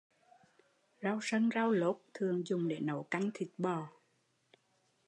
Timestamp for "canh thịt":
3.03-3.49